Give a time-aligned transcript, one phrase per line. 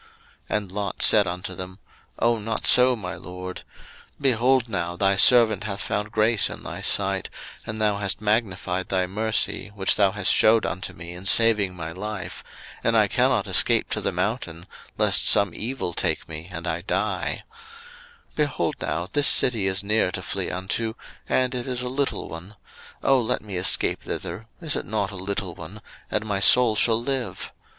[0.49, 1.79] 01:019:018 And Lot said unto them,
[2.17, 3.57] Oh, not so, my LORD:
[4.19, 7.29] 01:019:019 Behold now, thy servant hath found grace in thy sight,
[7.67, 11.91] and thou hast magnified thy mercy, which thou hast shewed unto me in saving my
[11.91, 12.43] life;
[12.83, 14.65] and I cannot escape to the mountain,
[14.97, 17.43] lest some evil take me, and I die:
[18.31, 20.95] 01:019:020 Behold now, this city is near to flee unto,
[21.29, 22.55] and it is a little one:
[23.03, 25.79] Oh, let me escape thither, (is it not a little one?)
[26.09, 27.51] and my soul shall live.